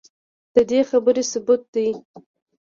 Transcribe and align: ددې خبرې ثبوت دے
ددې 0.53 0.79
خبرې 0.89 1.23
ثبوت 1.31 1.61
دے 1.73 1.85